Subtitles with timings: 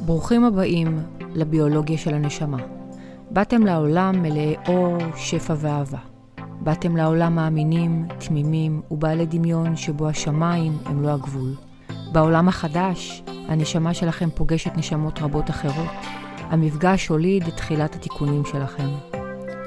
[0.00, 1.02] ברוכים הבאים
[1.34, 2.58] לביולוגיה של הנשמה.
[3.30, 5.98] באתם לעולם מלאי אור, שפע ואהבה.
[6.60, 11.54] באתם לעולם מאמינים, תמימים ובעלי דמיון שבו השמיים הם לא הגבול.
[12.12, 15.90] בעולם החדש, הנשמה שלכם פוגשת נשמות רבות אחרות.
[16.38, 18.88] המפגש הוליד את תחילת התיקונים שלכם.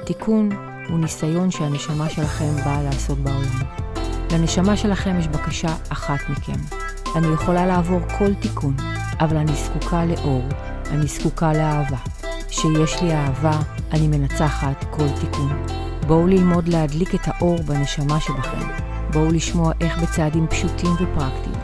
[0.06, 0.48] תיקון
[0.88, 3.62] הוא ניסיון שהנשמה שלכם באה לעשות בעולם.
[4.32, 6.76] לנשמה שלכם יש בקשה אחת מכם.
[7.16, 8.74] אני יכולה לעבור כל תיקון,
[9.20, 10.42] אבל אני זקוקה לאור,
[10.90, 11.96] אני זקוקה לאהבה.
[12.48, 13.58] כשיש לי אהבה,
[13.92, 15.64] אני מנצחת כל תיקון.
[16.06, 18.66] בואו ללמוד להדליק את האור בנשמה שבכם.
[19.12, 21.56] בואו לשמוע איך בצעדים פשוטים ופרקטיים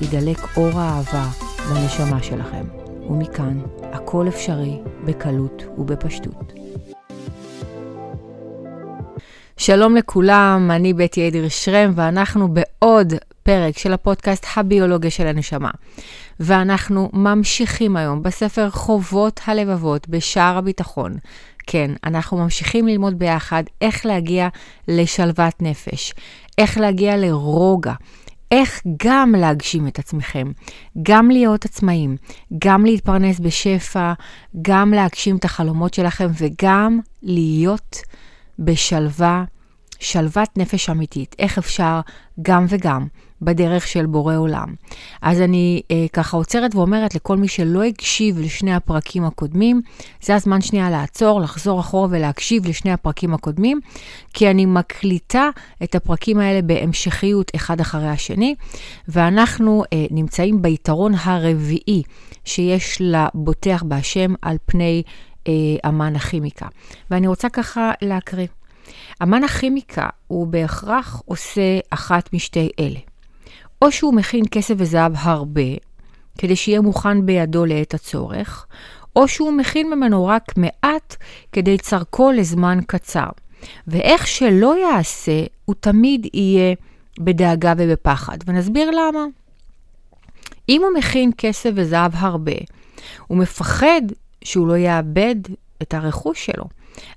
[0.00, 1.26] ידלק אור האהבה
[1.70, 2.64] בנשמה שלכם.
[3.08, 6.52] ומכאן, הכל אפשרי בקלות ובפשטות.
[9.56, 15.70] שלום לכולם, אני בטי אדיר שרם, ואנחנו בעוד פרק של הפודקאסט הביולוגיה של הנשמה.
[16.40, 21.16] ואנחנו ממשיכים היום בספר חובות הלבבות בשער הביטחון.
[21.66, 24.48] כן, אנחנו ממשיכים ללמוד ביחד איך להגיע
[24.88, 26.14] לשלוות נפש,
[26.58, 27.92] איך להגיע לרוגע,
[28.50, 30.52] איך גם להגשים את עצמכם,
[31.02, 32.16] גם להיות עצמאים,
[32.64, 34.12] גם להתפרנס בשפע,
[34.62, 37.96] גם להגשים את החלומות שלכם וגם להיות
[38.58, 39.44] בשלווה,
[39.98, 41.36] שלוות נפש אמיתית.
[41.38, 42.00] איך אפשר
[42.42, 43.06] גם וגם.
[43.42, 44.74] בדרך של בורא עולם.
[45.22, 49.80] אז אני אה, ככה עוצרת ואומרת לכל מי שלא הקשיב לשני הפרקים הקודמים,
[50.22, 53.80] זה הזמן שנייה לעצור, לחזור אחורה ולהקשיב לשני הפרקים הקודמים,
[54.34, 55.50] כי אני מקליטה
[55.82, 58.54] את הפרקים האלה בהמשכיות אחד אחרי השני,
[59.08, 62.02] ואנחנו אה, נמצאים ביתרון הרביעי
[62.44, 65.02] שיש לבוטח בהשם על פני
[65.48, 65.52] אה,
[65.88, 66.66] אמן הכימיקה.
[67.10, 68.46] ואני רוצה ככה להקריא.
[69.22, 73.09] אמן הכימיקה הוא בהכרח עושה אחת משתי אלה.
[73.82, 75.70] או שהוא מכין כסף וזהב הרבה,
[76.38, 78.66] כדי שיהיה מוכן בידו לעת הצורך,
[79.16, 81.16] או שהוא מכין ממנו רק מעט
[81.52, 83.28] כדי צרכו לזמן קצר.
[83.86, 86.74] ואיך שלא יעשה, הוא תמיד יהיה
[87.20, 88.38] בדאגה ובפחד.
[88.46, 89.24] ונסביר למה.
[90.68, 92.52] אם הוא מכין כסף וזהב הרבה,
[93.26, 94.02] הוא מפחד
[94.44, 95.36] שהוא לא יאבד
[95.82, 96.64] את הרכוש שלו.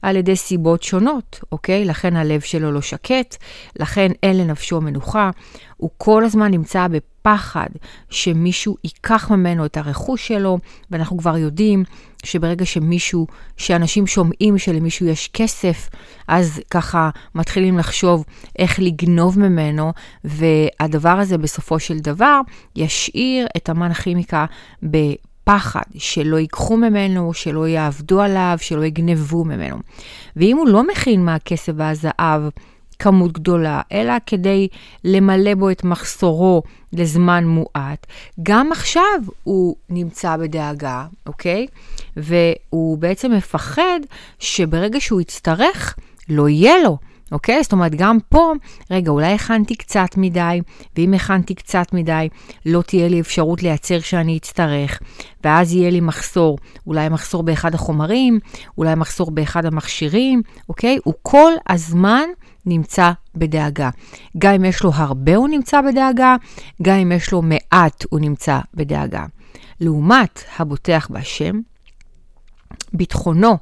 [0.02, 1.86] על ידי סיבות שונות, אוקיי?
[1.86, 3.36] לכן הלב שלו לא שקט,
[3.80, 5.30] לכן אין לנפשו מנוחה.
[5.78, 7.68] הוא כל הזמן נמצא בפחד
[8.10, 10.58] שמישהו ייקח ממנו את הרכוש שלו,
[10.92, 11.84] ואנחנו כבר יודעים
[12.24, 15.90] שברגע שמישהו, שאנשים שומעים שלמישהו יש כסף,
[16.28, 18.26] אז ככה מתחילים לחשוב
[18.60, 22.40] איך לגנוב ממנו, והדבר הזה בסופו של דבר
[22.76, 24.46] ישאיר את אמן הכימיקה
[24.92, 24.98] ב...
[25.44, 29.78] פחד שלא ייקחו ממנו, שלא יעבדו עליו, שלא יגנבו ממנו.
[30.36, 32.42] ואם הוא לא מכין מהכסף והזהב
[33.00, 34.68] כמות גדולה, אלא כדי
[35.04, 38.08] למלא בו את מחסורו לזמן מועט,
[38.44, 41.68] גם עכשיו הוא נמצא בדאגה, אוקיי?
[42.18, 44.00] והוא בעצם מפחד
[44.40, 45.96] שברגע שהוא יצטרך,
[46.30, 46.98] לא יהיה לו.
[47.34, 47.64] אוקיי?
[47.64, 48.54] זאת אומרת, גם פה,
[48.92, 50.62] רגע, אולי הכנתי קצת מדי,
[50.96, 52.30] ואם הכנתי קצת מדי,
[52.66, 55.00] לא תהיה לי אפשרות לייצר כשאני אצטרך,
[55.44, 56.58] ואז יהיה לי מחסור,
[56.88, 58.40] אולי מחסור באחד החומרים,
[58.78, 60.98] אולי מחסור באחד המכשירים, אוקיי?
[61.04, 62.24] הוא כל הזמן
[62.66, 63.90] נמצא בדאגה.
[64.38, 66.36] גם אם יש לו הרבה הוא נמצא בדאגה,
[66.82, 69.26] גם אם יש לו מעט הוא נמצא בדאגה.
[69.80, 71.60] לעומת הבוטח בהשם,
[72.94, 73.58] ביטחונו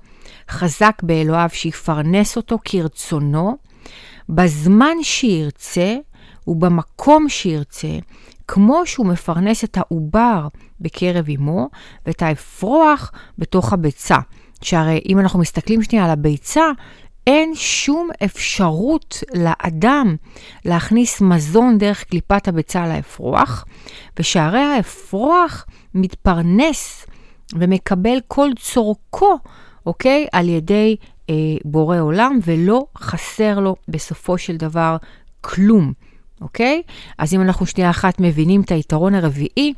[0.49, 3.57] חזק באלוהיו שיפרנס אותו כרצונו,
[4.29, 5.95] בזמן שירצה
[6.47, 7.97] ובמקום שירצה,
[8.47, 10.47] כמו שהוא מפרנס את העובר
[10.79, 11.69] בקרב אמו
[12.05, 14.17] ואת האפרוח בתוך הביצה.
[14.61, 16.65] שהרי אם אנחנו מסתכלים שנייה על הביצה,
[17.27, 20.15] אין שום אפשרות לאדם
[20.65, 23.65] להכניס מזון דרך קליפת הביצה לאפרוח,
[24.19, 27.05] ושהרי האפרוח מתפרנס
[27.53, 29.39] ומקבל כל צורכו
[29.85, 30.27] אוקיי?
[30.31, 30.95] על ידי
[31.29, 34.97] אה, בורא עולם, ולא חסר לו בסופו של דבר
[35.41, 35.93] כלום,
[36.41, 36.81] אוקיי?
[37.17, 39.73] אז אם אנחנו שנייה אחת מבינים את היתרון הרביעי,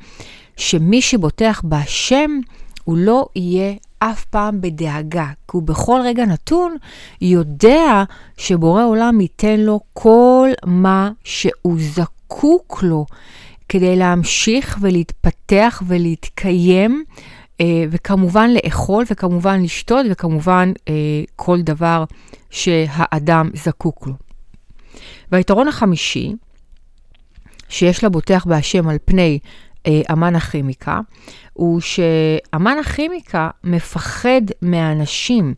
[0.58, 2.40] שמי שבוטח בהשם,
[2.84, 6.76] הוא לא יהיה אף פעם בדאגה, כי הוא בכל רגע נתון
[7.22, 8.04] יודע
[8.38, 13.06] שבורא עולם ייתן לו כל מה שהוא זקוק לו
[13.70, 17.04] כדי להמשיך ולהתפתח ולהתקיים
[17.90, 20.94] וכמובן לאכול, וכמובן לשתות, וכמובן אה,
[21.36, 22.04] כל דבר
[22.50, 24.14] שהאדם זקוק לו.
[25.32, 26.34] והיתרון החמישי,
[27.70, 29.40] שיש לבוטח בהשם על פני
[29.88, 31.00] אה, אמן הכימיקה,
[31.54, 35.54] הוא שאמן הכימיקה מפחד מהאנשים.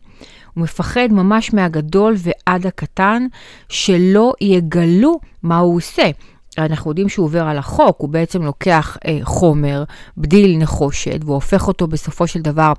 [0.54, 3.26] הוא מפחד ממש מהגדול ועד הקטן,
[3.68, 6.10] שלא יגלו מה הוא עושה.
[6.58, 9.84] אנחנו יודעים שהוא עובר על החוק, הוא בעצם לוקח אה, חומר,
[10.18, 12.72] בדיל נחושת, והוא הופך אותו בסופו של דבר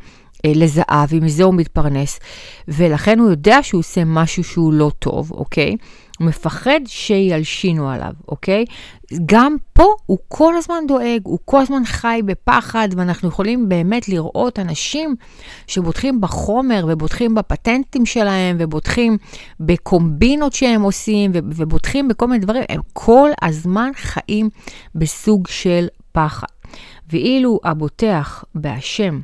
[0.45, 2.19] לזהב, ומזה הוא מתפרנס,
[2.68, 5.75] ולכן הוא יודע שהוא עושה משהו שהוא לא טוב, אוקיי?
[6.19, 8.66] הוא מפחד שילשינו עליו, אוקיי?
[9.25, 14.60] גם פה הוא כל הזמן דואג, הוא כל הזמן חי בפחד, ואנחנו יכולים באמת לראות
[14.60, 15.16] אנשים
[15.68, 19.18] שבוטחים בחומר ובוטחים בפטנטים שלהם, ובוטחים
[19.60, 24.50] בקומבינות שהם עושים, ובוטחים בכל מיני דברים, הם כל הזמן חיים
[24.95, 26.48] בסוג של פחד.
[27.10, 29.19] ואילו הבוטח בהשם,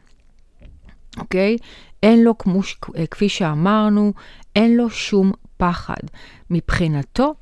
[1.18, 1.58] אוקיי?
[2.04, 2.60] אין לו, כמו,
[3.12, 4.14] כפי שאמרנו,
[4.56, 6.04] אין לו שום פחד.
[6.50, 7.34] מבחינתו,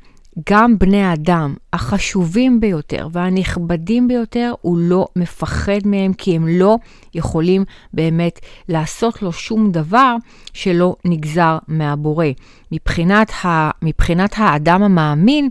[0.50, 6.77] גם בני האדם החשובים ביותר והנכבדים ביותר, הוא לא מפחד מהם, כי הם לא
[7.13, 7.63] יכולים
[7.94, 8.39] באמת
[8.69, 10.15] לעשות לו שום דבר
[10.53, 12.25] שלא נגזר מהבורא.
[12.71, 15.50] מבחינת, ה, מבחינת האדם המאמין,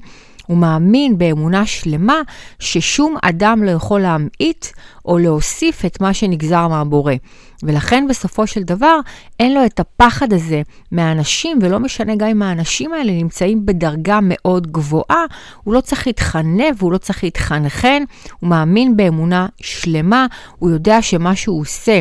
[0.50, 2.20] הוא מאמין באמונה שלמה
[2.58, 4.66] ששום אדם לא יכול להמעיט
[5.04, 7.12] או להוסיף את מה שנגזר מהבורא.
[7.62, 8.98] ולכן בסופו של דבר
[9.40, 10.62] אין לו את הפחד הזה
[10.92, 15.24] מהאנשים, ולא משנה גם אם האנשים האלה נמצאים בדרגה מאוד גבוהה,
[15.64, 18.02] הוא לא צריך להתחנב והוא לא צריך להתחנחן,
[18.40, 20.26] הוא מאמין באמונה שלמה,
[20.58, 22.00] הוא יודע שמה שהוא עושה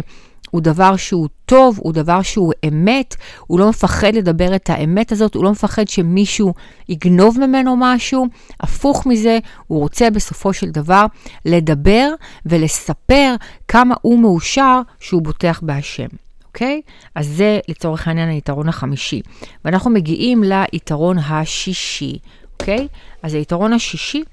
[0.51, 3.15] הוא דבר שהוא טוב, הוא דבר שהוא אמת,
[3.47, 6.53] הוא לא מפחד לדבר את האמת הזאת, הוא לא מפחד שמישהו
[6.89, 8.27] יגנוב ממנו משהו,
[8.59, 11.06] הפוך מזה, הוא רוצה בסופו של דבר
[11.45, 12.09] לדבר
[12.45, 13.36] ולספר
[13.68, 16.07] כמה הוא מאושר שהוא בוטח בהשם.
[16.47, 16.81] אוקיי?
[17.15, 19.21] אז זה לצורך העניין היתרון החמישי.
[19.65, 22.18] ואנחנו מגיעים ליתרון השישי,
[22.53, 22.88] אוקיי?
[23.24, 24.24] אז היתרון השישי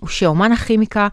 [0.00, 1.08] הוא שאומן הכימיקה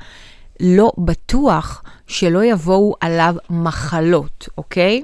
[0.59, 5.03] לא בטוח שלא יבואו עליו מחלות, אוקיי?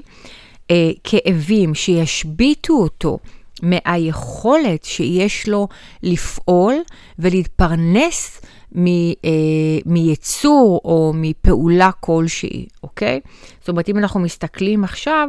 [0.70, 3.18] אה, כאבים שישביתו אותו
[3.62, 5.68] מהיכולת שיש לו
[6.02, 6.74] לפעול
[7.18, 8.40] ולהתפרנס
[8.76, 13.20] מ, אה, מייצור או מפעולה כלשהי, אוקיי?
[13.60, 15.28] זאת אומרת, אם אנחנו מסתכלים עכשיו,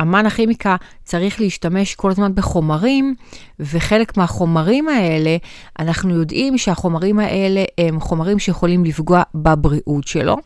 [0.00, 3.14] אמן הכימיקה צריך להשתמש כל הזמן בחומרים,
[3.60, 5.36] וחלק מהחומרים האלה,
[5.78, 10.36] אנחנו יודעים שהחומרים האלה הם חומרים שיכולים לפגוע בבריאות שלו,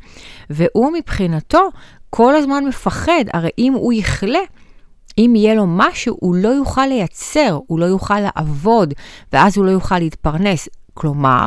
[0.50, 1.68] והוא מבחינתו
[2.10, 4.38] כל הזמן מפחד, הרי אם הוא יכלה,
[5.18, 8.94] אם יהיה לו משהו, הוא לא יוכל לייצר, הוא לא יוכל לעבוד,
[9.32, 10.68] ואז הוא לא יוכל להתפרנס.
[10.94, 11.46] כלומר,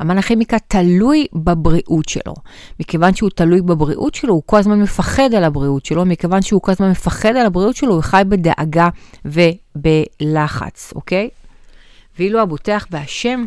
[0.00, 2.34] המן הכימיקה תלוי בבריאות שלו.
[2.80, 6.72] מכיוון שהוא תלוי בבריאות שלו, הוא כל הזמן מפחד על הבריאות שלו, מכיוון שהוא כל
[6.72, 8.88] הזמן מפחד על הבריאות שלו, הוא חי בדאגה
[9.24, 11.28] ובלחץ, אוקיי?
[12.18, 13.44] ואילו הבוטח בהשם,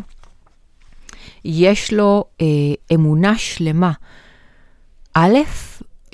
[1.44, 2.46] יש לו אה,
[2.94, 3.92] אמונה שלמה.
[5.14, 5.38] א',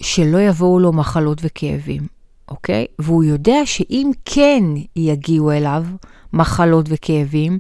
[0.01, 2.03] שלא יבואו לו מחלות וכאבים,
[2.49, 2.87] אוקיי?
[2.99, 4.65] והוא יודע שאם כן
[4.97, 5.85] יגיעו אליו,
[6.35, 7.59] מחלות וכאבים,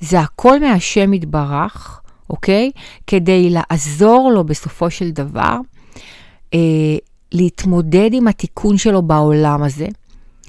[0.00, 2.00] זה הכל מהשם יתברך,
[2.30, 2.70] אוקיי?
[3.06, 5.56] כדי לעזור לו בסופו של דבר
[6.54, 6.96] אה,
[7.32, 9.86] להתמודד עם התיקון שלו בעולם הזה.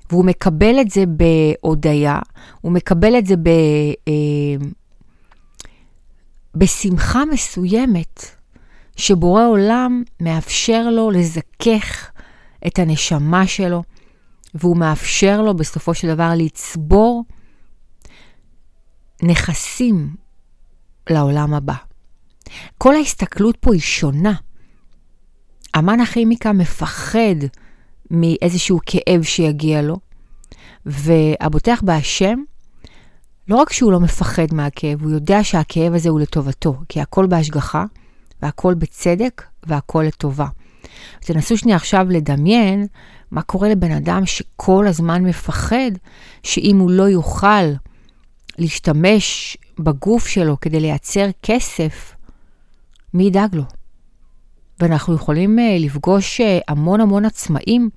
[0.10, 2.20] והוא מקבל את זה בהודיה,
[2.62, 3.48] הוא מקבל את זה ב,
[4.08, 4.66] אה,
[6.56, 8.26] בשמחה מסוימת,
[8.96, 12.12] שבורא עולם מאפשר לו לזכך
[12.68, 13.84] את הנשמה שלו,
[14.54, 17.24] והוא מאפשר לו בסופו של דבר לצבור
[19.24, 20.16] נכסים
[21.10, 21.76] לעולם הבא.
[22.78, 24.34] כל ההסתכלות פה היא שונה.
[25.78, 27.36] אמן הכימיקה מפחד
[28.12, 29.98] מאיזשהו כאב שיגיע לו,
[30.86, 32.40] והבוטח בהשם,
[33.48, 37.86] לא רק שהוא לא מפחד מהכאב, הוא יודע שהכאב הזה הוא לטובתו, כי הכל בהשגחה,
[38.42, 40.48] והכל בצדק, והכל לטובה.
[41.20, 42.88] תנסו שנייה עכשיו לדמיין
[43.32, 45.92] מה קורה לבן אדם שכל הזמן מפחד
[46.44, 47.74] שאם הוא לא יוכל
[48.58, 52.16] להשתמש בגוף שלו כדי לייצר כסף,
[53.14, 53.64] מי ידאג לו?
[54.80, 57.90] ואנחנו יכולים uh, לפגוש uh, המון המון עצמאים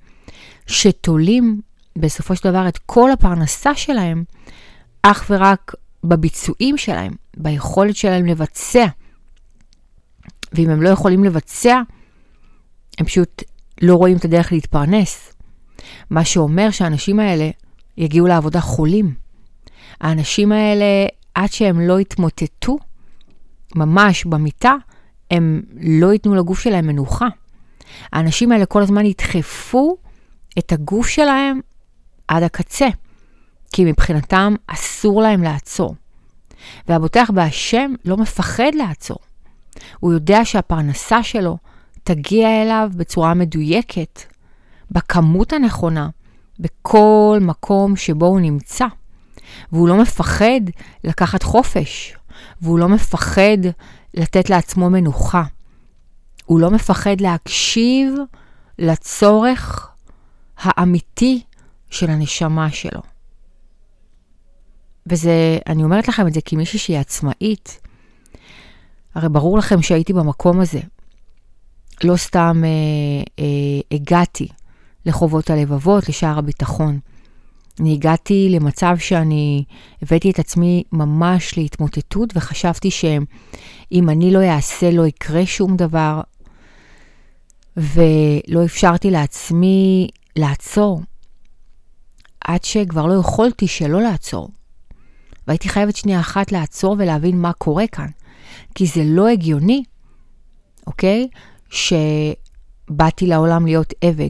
[0.67, 1.61] שתולים
[1.97, 4.23] בסופו של דבר את כל הפרנסה שלהם
[5.01, 8.85] אך ורק בביצועים שלהם, ביכולת שלהם לבצע.
[10.53, 11.81] ואם הם לא יכולים לבצע,
[12.97, 13.43] הם פשוט
[13.81, 15.33] לא רואים את הדרך להתפרנס.
[16.09, 17.49] מה שאומר שהאנשים האלה
[17.97, 19.20] יגיעו לעבודה חולים.
[20.01, 20.85] האנשים האלה,
[21.35, 22.77] עד שהם לא יתמוטטו,
[23.75, 24.73] ממש במיטה,
[25.31, 27.27] הם לא ייתנו לגוף שלהם מנוחה.
[28.13, 29.97] האנשים האלה כל הזמן ידחפו
[30.59, 31.59] את הגוף שלהם
[32.27, 32.87] עד הקצה,
[33.73, 35.95] כי מבחינתם אסור להם לעצור.
[36.87, 39.17] והבוטח בהשם לא מפחד לעצור.
[39.99, 41.57] הוא יודע שהפרנסה שלו
[42.03, 44.21] תגיע אליו בצורה מדויקת,
[44.91, 46.09] בכמות הנכונה,
[46.59, 48.85] בכל מקום שבו הוא נמצא.
[49.71, 50.61] והוא לא מפחד
[51.03, 52.15] לקחת חופש.
[52.61, 53.57] והוא לא מפחד
[54.13, 55.43] לתת לעצמו מנוחה.
[56.45, 58.13] הוא לא מפחד להקשיב
[58.79, 59.89] לצורך
[60.57, 61.41] האמיתי
[61.89, 63.01] של הנשמה שלו.
[65.07, 67.79] וזה, אני אומרת לכם את זה כמישהי שהיא עצמאית.
[69.15, 70.79] הרי ברור לכם שהייתי במקום הזה.
[72.03, 74.47] לא סתם אה, אה, הגעתי
[75.05, 76.99] לחובות הלבבות, לשער הביטחון.
[77.79, 79.63] אני הגעתי למצב שאני
[80.01, 86.21] הבאתי את עצמי ממש להתמוטטות, וחשבתי שאם אני לא אעשה, לא יקרה שום דבר,
[87.77, 91.01] ולא אפשרתי לעצמי לעצור,
[92.45, 94.49] עד שכבר לא יכולתי שלא לעצור.
[95.47, 98.07] והייתי חייבת שנייה אחת לעצור ולהבין מה קורה כאן.
[98.75, 99.83] כי זה לא הגיוני,
[100.87, 101.27] אוקיי?
[101.69, 104.29] שבאתי לעולם להיות עבד.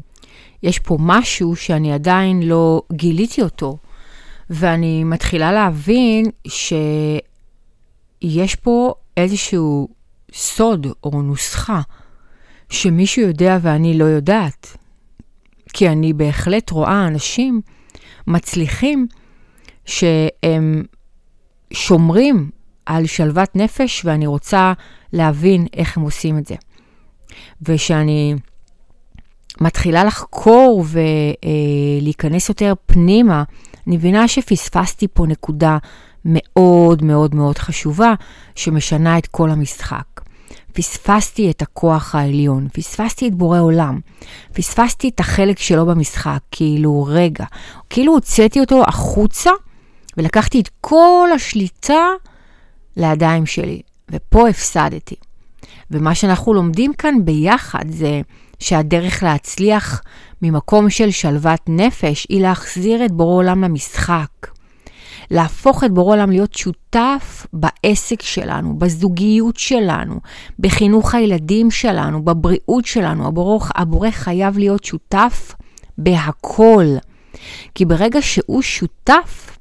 [0.63, 3.77] יש פה משהו שאני עדיין לא גיליתי אותו,
[4.50, 9.88] ואני מתחילה להבין שיש פה איזשהו
[10.34, 11.82] סוד או נוסחה
[12.70, 14.77] שמישהו יודע ואני לא יודעת.
[15.74, 17.62] כי אני בהחלט רואה אנשים
[18.27, 19.08] מצליחים
[19.86, 20.84] שהם
[21.74, 22.50] שומרים
[22.86, 24.74] על שלוות נפש, ואני רוצה
[25.13, 26.56] להבין איך הם עושים את זה.
[27.62, 28.36] ושאני
[29.62, 30.86] מתחילה לחקור
[32.01, 33.43] ולהיכנס יותר פנימה,
[33.88, 35.77] אני מבינה שפספסתי פה נקודה
[36.25, 38.13] מאוד מאוד מאוד חשובה,
[38.55, 40.03] שמשנה את כל המשחק.
[40.74, 44.00] פספסתי את הכוח העליון, פספסתי את בורא עולם,
[44.53, 47.46] פספסתי את החלק שלו במשחק, כאילו רגע,
[47.89, 49.51] כאילו הוצאתי אותו החוצה
[50.17, 52.05] ולקחתי את כל השליטה
[52.98, 53.81] לידיים שלי,
[54.12, 55.15] ופה הפסדתי.
[55.91, 58.22] ומה שאנחנו לומדים כאן ביחד זה
[58.60, 60.01] שהדרך להצליח
[60.41, 64.27] ממקום של שלוות נפש היא להחזיר את בורא עולם למשחק.
[65.32, 70.20] להפוך את בורא עולם להיות שותף בעסק שלנו, בזוגיות שלנו,
[70.60, 73.27] בחינוך הילדים שלנו, בבריאות שלנו.
[73.27, 75.56] הבורא, הבורא חייב להיות שותף
[75.98, 76.86] בהכל.
[77.75, 79.58] כי ברגע שהוא שותף,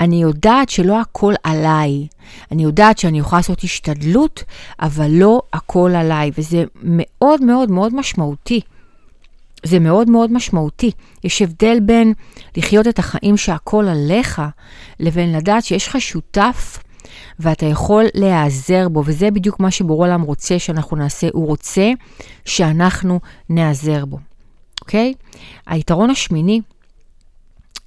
[0.00, 2.06] אני יודעת שלא הכל עליי.
[2.52, 4.44] אני יודעת שאני יכולה לעשות השתדלות,
[4.80, 8.60] אבל לא הכל עליי, וזה מאוד מאוד מאוד משמעותי.
[9.64, 10.90] זה מאוד מאוד משמעותי.
[11.24, 12.12] יש הבדל בין
[12.56, 14.42] לחיות את החיים שהכל עליך,
[15.00, 16.78] לבין לדעת שיש לך שותף
[17.40, 21.28] ואתה יכול להיעזר בו, וזה בדיוק מה שבורא עולם רוצה שאנחנו נעשה.
[21.32, 21.90] הוא רוצה
[22.44, 23.20] שאנחנו
[23.50, 24.18] נעזר בו,
[24.80, 25.14] אוקיי?
[25.66, 26.60] היתרון השמיני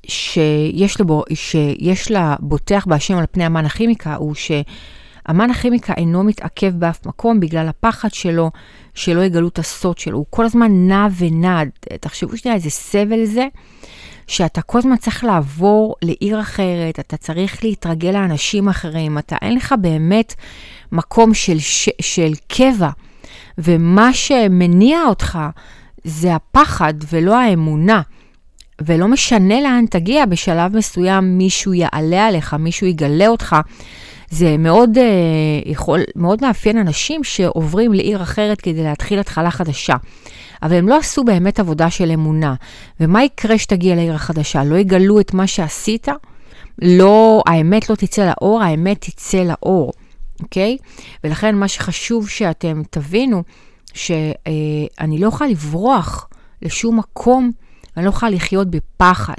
[0.08, 6.74] שיש, לבו, שיש לה בוטח בהשם על פני המן הכימיקה, הוא שהמן הכימיקה אינו מתעכב
[6.76, 8.52] באף מקום בגלל הפחד שלו,
[8.94, 10.18] שלא יגלו את הסוד שלו.
[10.18, 11.70] הוא כל הזמן נע ונד.
[12.00, 13.48] תחשבו שנייה איזה סבל זה,
[14.28, 19.76] שאתה כל הזמן צריך לעבור לעיר אחרת, אתה צריך להתרגל לאנשים אחרים, אתה אין לך
[19.82, 20.34] באמת
[20.92, 22.90] מקום של, ש, של קבע.
[23.58, 25.40] ומה שמניע אותך
[26.04, 28.02] זה הפחד ולא האמונה.
[28.86, 33.56] ולא משנה לאן תגיע, בשלב מסוים מישהו יעלה עליך, מישהו יגלה אותך.
[34.30, 35.02] זה מאוד, uh,
[35.66, 39.96] יכול, מאוד מאפיין אנשים שעוברים לעיר אחרת כדי להתחיל התחלה חדשה.
[40.64, 42.56] אבל הם לא עשו באמת עבודה של אמונה.
[43.00, 44.64] ומה יקרה שתגיע לעיר החדשה?
[44.64, 46.08] לא יגלו את מה שעשית?
[46.82, 49.92] לא, האמת לא תצא לאור, האמת תצא לאור,
[50.42, 50.78] אוקיי?
[51.24, 53.44] ולכן מה שחשוב שאתם תבינו,
[53.94, 56.28] שאני לא יכולה לברוח
[56.62, 57.52] לשום מקום
[57.96, 59.34] ואני לא יכולה לחיות בפחד.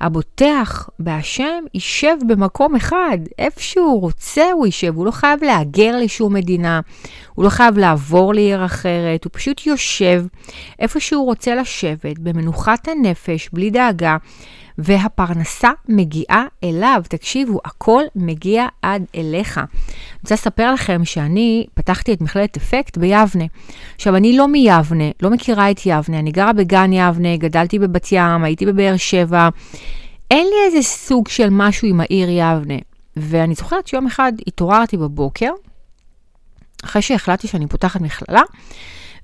[0.00, 6.34] הבוטח בהשם יישב במקום אחד, איפה שהוא רוצה הוא יישב, הוא לא חייב להגר לשום
[6.34, 6.80] מדינה,
[7.34, 10.24] הוא לא חייב לעבור לעיר אחרת, הוא פשוט יושב
[10.78, 14.16] איפה שהוא רוצה לשבת, במנוחת הנפש, בלי דאגה.
[14.82, 17.02] והפרנסה מגיעה אליו.
[17.08, 19.58] תקשיבו, הכל מגיע עד אליך.
[19.58, 19.66] אני
[20.22, 23.44] רוצה לספר לכם שאני פתחתי את מכללת אפקט ביבנה.
[23.94, 28.44] עכשיו, אני לא מיבנה, לא מכירה את יבנה, אני גרה בגן יבנה, גדלתי בבת ים,
[28.44, 29.48] הייתי בבאר שבע.
[30.30, 32.78] אין לי איזה סוג של משהו עם העיר יבנה.
[33.16, 35.50] ואני זוכרת שיום אחד התעוררתי בבוקר,
[36.84, 38.42] אחרי שהחלטתי שאני פותחת מכללה,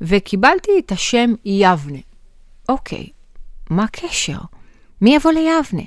[0.00, 1.98] וקיבלתי את השם יבנה.
[2.68, 3.06] אוקיי,
[3.70, 4.38] מה הקשר?
[5.00, 5.82] מי יבוא ליבנה?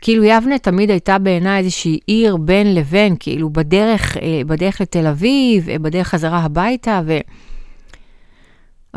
[0.00, 5.68] כאילו יבנה תמיד הייתה בעיניי איזושהי עיר בין לבין, כאילו בדרך, אה, בדרך לתל אביב,
[5.68, 7.18] אה, בדרך חזרה הביתה, ו...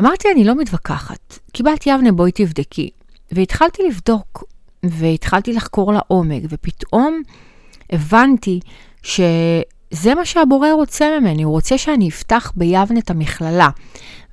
[0.00, 1.38] אמרתי, אני לא מתווכחת.
[1.52, 2.90] קיבלת יבנה, בואי תבדקי.
[3.32, 4.44] והתחלתי לבדוק,
[4.82, 7.22] והתחלתי לחקור לעומק, ופתאום
[7.90, 8.60] הבנתי
[9.02, 13.68] שזה מה שהבורא רוצה ממני, הוא רוצה שאני אפתח ביבנה את המכללה,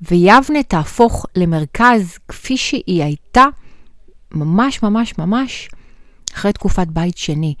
[0.02, 3.44] ויבנה תהפוך למרכז כפי שהיא הייתה
[4.34, 5.68] ממש ממש ממש
[6.34, 7.54] אחרי תקופת בית שני,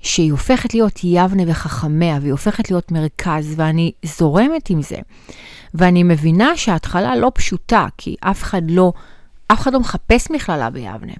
[0.00, 4.96] שהיא הופכת להיות יבנה וחכמיה, והיא הופכת להיות מרכז, ואני זורמת עם זה.
[5.74, 8.92] ואני מבינה שההתחלה לא פשוטה, כי אף אחד לא,
[9.48, 11.12] אף אחד לא מחפש מכללה ביבנה.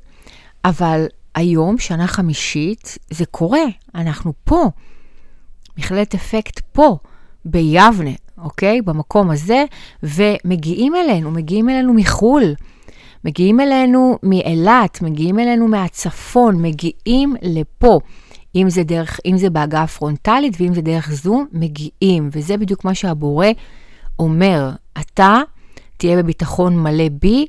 [0.65, 4.71] אבל היום, שנה חמישית, זה קורה, אנחנו פה.
[5.79, 6.97] מכללת אפקט פה,
[7.45, 8.83] ביבנה, אוקיי?
[8.83, 9.65] במקום הזה,
[10.03, 12.55] ומגיעים אלינו, מגיעים אלינו מחו"ל.
[13.25, 18.01] מגיעים אלינו מאילת, מגיעים אלינו מהצפון, מגיעים לפה.
[18.57, 22.29] אם זה, דרך, אם זה בהגעה פרונטלית ואם זה דרך זום, מגיעים.
[22.33, 23.47] וזה בדיוק מה שהבורא
[24.19, 24.71] אומר.
[25.01, 25.39] אתה
[25.97, 27.47] תהיה בביטחון מלא בי,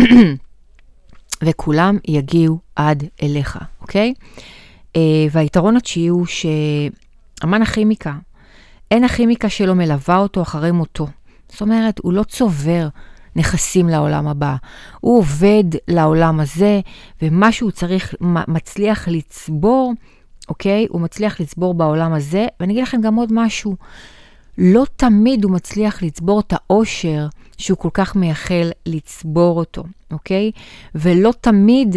[1.44, 4.14] וכולם יגיעו עד אליך, אוקיי?
[4.96, 4.98] Uh,
[5.30, 8.14] והיתרון התשיעי הוא שאמן הכימיקה,
[8.90, 11.06] אין הכימיקה שלו מלווה אותו אחרי מותו.
[11.48, 12.88] זאת אומרת, הוא לא צובר
[13.36, 14.56] נכסים לעולם הבא.
[15.00, 16.80] הוא עובד לעולם הזה,
[17.22, 18.14] ומה שהוא צריך,
[18.48, 19.92] מצליח לצבור,
[20.48, 20.86] אוקיי?
[20.90, 22.46] הוא מצליח לצבור בעולם הזה.
[22.60, 23.76] ואני אגיד לכם גם עוד משהו,
[24.58, 27.26] לא תמיד הוא מצליח לצבור את העושר
[27.58, 30.50] שהוא כל כך מייחל לצבור אותו, אוקיי?
[30.94, 31.96] ולא תמיד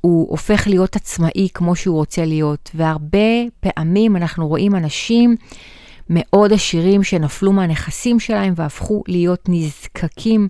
[0.00, 2.70] הוא הופך להיות עצמאי כמו שהוא רוצה להיות.
[2.74, 3.18] והרבה
[3.60, 5.36] פעמים אנחנו רואים אנשים
[6.10, 10.48] מאוד עשירים שנפלו מהנכסים שלהם והפכו להיות נזקקים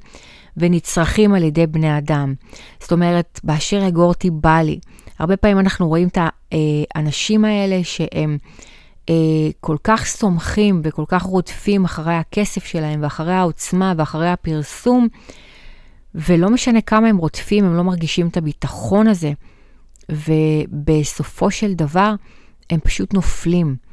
[0.56, 2.34] ונצרכים על ידי בני אדם.
[2.80, 4.78] זאת אומרת, באשר יגורתי בא לי.
[5.18, 6.18] הרבה פעמים אנחנו רואים את
[6.94, 8.38] האנשים האלה שהם
[9.08, 9.14] אה,
[9.60, 15.08] כל כך סומכים וכל כך רודפים אחרי הכסף שלהם ואחרי העוצמה ואחרי הפרסום,
[16.14, 19.32] ולא משנה כמה הם רודפים, הם לא מרגישים את הביטחון הזה,
[20.08, 22.14] ובסופו של דבר
[22.70, 23.91] הם פשוט נופלים.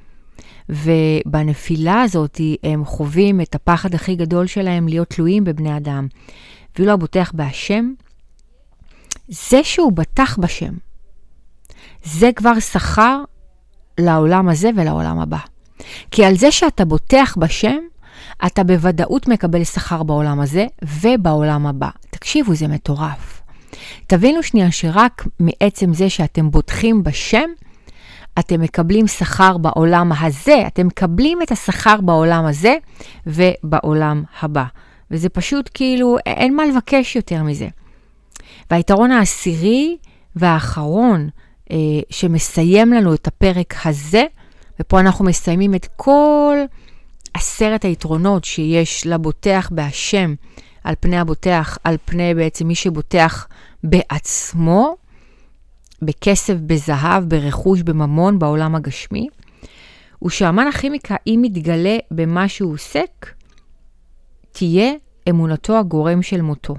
[0.70, 6.08] ובנפילה הזאת הם חווים את הפחד הכי גדול שלהם להיות תלויים בבני אדם.
[6.78, 7.94] ואילו הבוטח בהשם,
[9.28, 10.74] זה שהוא בטח בשם,
[12.04, 13.24] זה כבר שכר
[14.00, 15.38] לעולם הזה ולעולם הבא.
[16.12, 17.78] כי על זה שאתה בוטח בשם,
[18.46, 20.66] אתה בוודאות מקבל שכר בעולם הזה
[21.02, 21.90] ובעולם הבא.
[22.10, 23.42] תקשיבו, זה מטורף.
[24.08, 27.50] תבינו שנייה שרק מעצם זה שאתם בוטחים בשם,
[28.40, 32.76] אתם מקבלים שכר בעולם הזה, אתם מקבלים את השכר בעולם הזה
[33.28, 34.64] ובעולם הבא.
[35.12, 37.68] וזה פשוט כאילו, אין מה לבקש יותר מזה.
[38.72, 39.98] והיתרון העשירי
[40.36, 41.30] והאחרון
[41.72, 41.78] אה,
[42.10, 44.24] שמסיים לנו את הפרק הזה,
[44.80, 46.58] ופה אנחנו מסיימים את כל
[47.34, 50.34] עשרת היתרונות שיש לבוטח בהשם
[50.84, 53.48] על פני הבוטח, על פני בעצם מי שבוטח
[53.84, 54.96] בעצמו,
[56.02, 59.28] בכסף, בזהב, ברכוש, בממון, בעולם הגשמי,
[60.20, 63.34] הוא שאמן הכימיקה, אם יתגלה במה שהוא עוסק,
[64.52, 64.92] תהיה
[65.30, 66.76] אמונתו הגורם של מותו,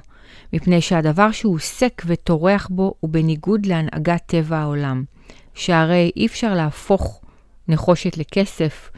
[0.52, 5.04] מפני שהדבר שהוא עוסק וטורח בו הוא בניגוד להנהגת טבע העולם,
[5.54, 7.20] שהרי אי אפשר להפוך
[7.68, 8.90] נחושת לכסף,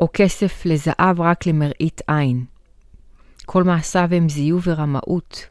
[0.00, 2.44] או כסף לזהב רק למראית עין.
[3.46, 5.46] כל מעשיו הם זיוף ורמאות,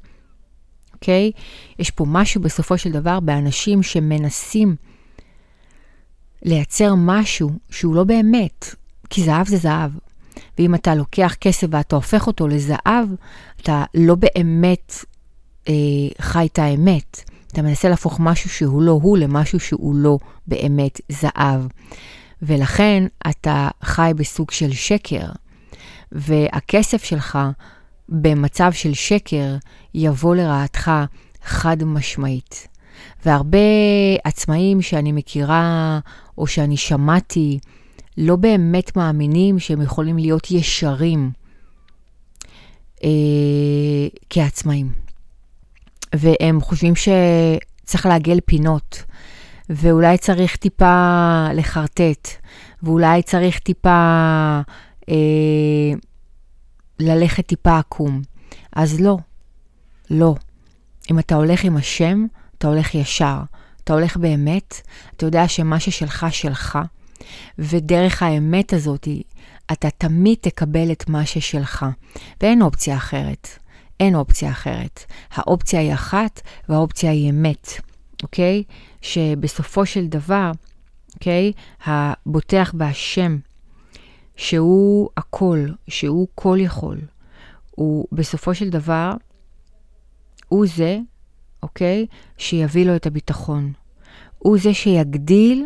[1.03, 1.31] אוקיי?
[1.79, 4.75] יש פה משהו בסופו של דבר באנשים שמנסים
[6.43, 8.75] לייצר משהו שהוא לא באמת,
[9.09, 9.91] כי זהב זה זהב.
[10.57, 13.07] ואם אתה לוקח כסף ואתה הופך אותו לזהב,
[13.61, 14.93] אתה לא באמת
[15.69, 15.73] אה,
[16.21, 17.31] חי את האמת.
[17.51, 21.61] אתה מנסה להפוך משהו שהוא לא הוא למשהו שהוא לא באמת זהב.
[22.41, 25.25] ולכן אתה חי בסוג של שקר.
[26.11, 27.39] והכסף שלך
[28.13, 29.55] במצב של שקר
[29.93, 30.91] יבוא לרעתך
[31.43, 32.67] חד משמעית.
[33.25, 33.57] והרבה
[34.23, 35.99] עצמאים שאני מכירה
[36.37, 37.59] או שאני שמעתי
[38.17, 41.31] לא באמת מאמינים שהם יכולים להיות ישרים
[43.03, 43.09] אה,
[44.29, 44.91] כעצמאים.
[46.15, 49.03] והם חושבים שצריך לעגל פינות,
[49.69, 52.29] ואולי צריך טיפה לחרטט,
[52.83, 54.59] ואולי צריך טיפה
[55.09, 55.93] אה,
[56.99, 58.21] ללכת טיפה עקום.
[58.75, 59.17] אז לא,
[60.09, 60.35] לא.
[61.11, 62.25] אם אתה הולך עם השם,
[62.57, 63.37] אתה הולך ישר.
[63.83, 64.81] אתה הולך באמת,
[65.15, 66.79] אתה יודע שמה ששלך, שלך,
[67.59, 69.07] ודרך האמת הזאת,
[69.71, 71.85] אתה תמיד תקבל את מה ששלך.
[72.41, 73.47] ואין אופציה אחרת.
[73.99, 75.05] אין אופציה אחרת.
[75.31, 77.67] האופציה היא אחת, והאופציה היא אמת,
[78.23, 78.63] אוקיי?
[79.01, 80.51] שבסופו של דבר,
[81.13, 81.51] אוקיי?
[81.85, 83.37] הבוטח בהשם,
[84.35, 86.97] שהוא הכל, שהוא כל יכול,
[87.71, 89.13] הוא בסופו של דבר,
[90.47, 90.99] הוא זה,
[91.63, 92.05] אוקיי,
[92.37, 93.73] שיביא לו את הביטחון.
[94.37, 95.65] הוא זה שיגדיל,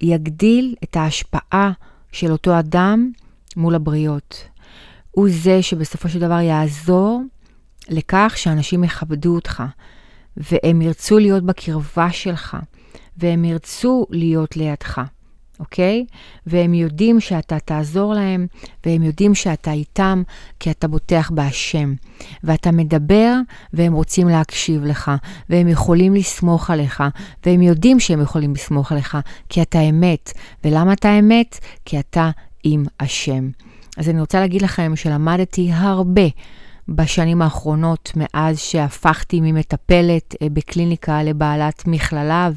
[0.00, 1.72] יגדיל את ההשפעה
[2.12, 3.10] של אותו אדם
[3.56, 4.44] מול הבריות.
[5.10, 7.22] הוא זה שבסופו של דבר יעזור
[7.88, 9.62] לכך שאנשים יכבדו אותך,
[10.36, 12.56] והם ירצו להיות בקרבה שלך,
[13.16, 15.00] והם ירצו להיות לידך.
[15.60, 16.06] אוקיי?
[16.46, 18.46] והם יודעים שאתה תעזור להם,
[18.86, 20.22] והם יודעים שאתה איתם,
[20.60, 21.94] כי אתה בוטח בהשם.
[22.44, 23.34] ואתה מדבר,
[23.72, 25.10] והם רוצים להקשיב לך,
[25.50, 27.02] והם יכולים לסמוך עליך,
[27.46, 30.32] והם יודעים שהם יכולים לסמוך עליך, כי אתה אמת.
[30.64, 31.58] ולמה אתה אמת?
[31.84, 32.30] כי אתה
[32.64, 33.48] עם השם.
[33.96, 36.26] אז אני רוצה להגיד לכם שלמדתי הרבה
[36.88, 42.50] בשנים האחרונות, מאז שהפכתי ממטפלת אה, בקליניקה לבעלת מכללה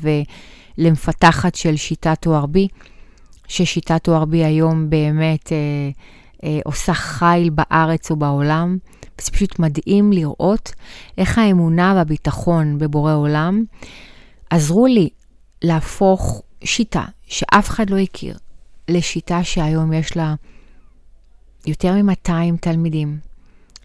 [0.79, 2.57] ולמפתחת של שיטת ORB,
[3.47, 5.57] ששיטת ORB היום באמת אה,
[6.43, 8.77] אה, עושה חיל בארץ ובעולם.
[9.19, 10.71] וזה פשוט מדהים לראות
[11.17, 13.63] איך האמונה והביטחון בבורא עולם
[14.49, 15.09] עזרו לי
[15.61, 18.37] להפוך שיטה שאף אחד לא הכיר
[18.87, 20.35] לשיטה שהיום יש לה
[21.67, 23.17] יותר מ-200 תלמידים,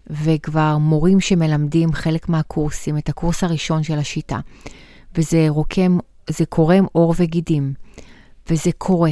[0.09, 4.39] וכבר מורים שמלמדים חלק מהקורסים, את הקורס הראשון של השיטה.
[5.15, 5.97] וזה רוקם,
[6.29, 7.73] זה קורם עור וגידים,
[8.49, 9.11] וזה קורה.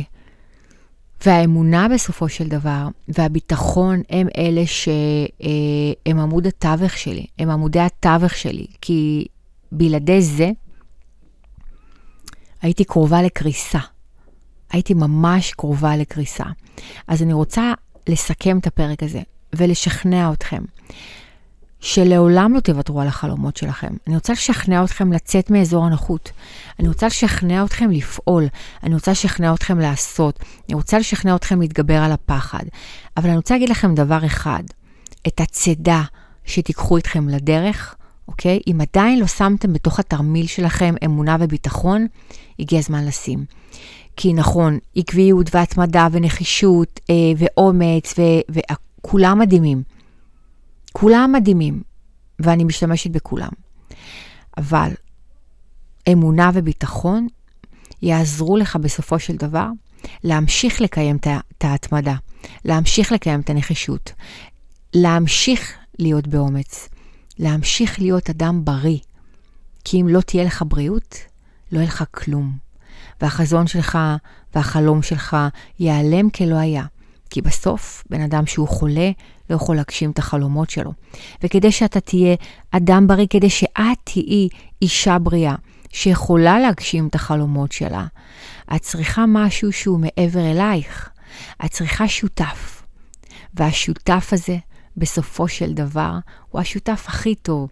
[1.25, 8.65] והאמונה בסופו של דבר, והביטחון הם אלה שהם עמוד התווך שלי, הם עמודי התווך שלי,
[8.81, 9.25] כי
[9.71, 10.51] בלעדי זה
[12.61, 13.79] הייתי קרובה לקריסה.
[14.71, 16.45] הייתי ממש קרובה לקריסה.
[17.07, 17.73] אז אני רוצה
[18.09, 19.21] לסכם את הפרק הזה
[19.55, 20.63] ולשכנע אתכם
[21.83, 23.93] שלעולם לא תוותרו על החלומות שלכם.
[24.07, 26.31] אני רוצה לשכנע אתכם לצאת מאזור הנוחות.
[26.79, 28.47] אני רוצה לשכנע אתכם לפעול.
[28.83, 30.39] אני רוצה לשכנע אתכם לעשות.
[30.67, 32.63] אני רוצה לשכנע אתכם להתגבר על הפחד.
[33.17, 34.63] אבל אני רוצה להגיד לכם דבר אחד,
[35.27, 36.03] את הצידה
[36.45, 37.95] שתיקחו אתכם לדרך,
[38.27, 38.59] אוקיי?
[38.67, 42.07] אם עדיין לא שמתם בתוך התרמיל שלכם אמונה וביטחון,
[42.59, 43.45] הגיע הזמן לשים.
[44.15, 48.13] כי נכון, עקביות והתמדה ונחישות אה, ואומץ,
[48.49, 49.92] וכולם מדהימים.
[50.93, 51.83] כולם מדהימים,
[52.39, 53.49] ואני משתמשת בכולם.
[54.57, 54.89] אבל
[56.11, 57.27] אמונה וביטחון
[58.01, 59.67] יעזרו לך בסופו של דבר
[60.23, 61.17] להמשיך לקיים
[61.57, 62.15] את ההתמדה,
[62.65, 64.11] להמשיך לקיים את הנחישות,
[64.93, 66.89] להמשיך להיות באומץ,
[67.39, 68.99] להמשיך להיות אדם בריא.
[69.83, 71.17] כי אם לא תהיה לך בריאות,
[71.71, 72.57] לא יהיה לך כלום.
[73.21, 73.97] והחזון שלך
[74.55, 75.37] והחלום שלך
[75.79, 76.85] ייעלם כלא היה.
[77.33, 79.11] כי בסוף, בן אדם שהוא חולה
[79.49, 80.93] לא יכול להגשים את החלומות שלו.
[81.43, 82.35] וכדי שאתה תהיה
[82.71, 84.49] אדם בריא, כדי שאת תהיי
[84.81, 85.55] אישה בריאה,
[85.89, 88.05] שיכולה להגשים את החלומות שלה,
[88.75, 91.09] את צריכה משהו שהוא מעבר אלייך.
[91.65, 92.83] את צריכה שותף.
[93.53, 94.57] והשותף הזה,
[94.97, 96.13] בסופו של דבר,
[96.49, 97.69] הוא השותף הכי טוב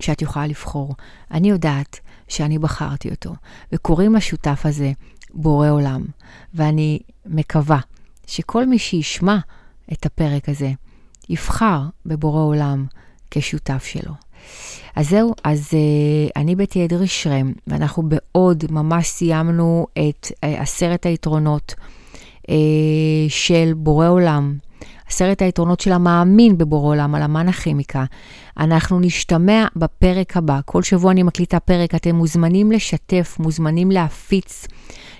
[0.00, 0.94] שאת יכולה לבחור.
[1.30, 3.34] אני יודעת שאני בחרתי אותו,
[3.72, 4.92] וקוראים לשותף הזה
[5.34, 6.04] בורא עולם,
[6.54, 7.78] ואני מקווה
[8.26, 9.38] שכל מי שישמע
[9.92, 10.72] את הפרק הזה
[11.28, 12.86] יבחר בבורא עולם
[13.30, 14.12] כשותף שלו.
[14.96, 21.06] אז זהו, אז uh, אני בתי אדרי שרם, ואנחנו בעוד ממש סיימנו את uh, עשרת
[21.06, 21.74] היתרונות
[22.42, 22.50] uh,
[23.28, 24.58] של בורא עולם
[25.08, 28.04] עשרת היתרונות של המאמין בבורא עולם, על המן הכימיקה.
[28.58, 30.60] אנחנו נשתמע בפרק הבא.
[30.64, 34.66] כל שבוע אני מקליטה פרק, אתם מוזמנים לשתף, מוזמנים להפיץ,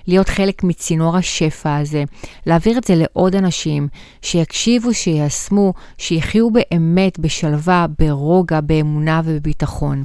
[0.07, 2.03] להיות חלק מצינור השפע הזה,
[2.45, 3.87] להעביר את זה לעוד אנשים,
[4.21, 10.03] שיקשיבו, שיישמו, שיחיו באמת, בשלווה, ברוגע, באמונה ובביטחון.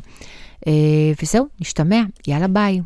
[0.66, 0.72] אה,
[1.22, 2.02] וזהו, נשתמע.
[2.26, 2.80] יאללה ביי.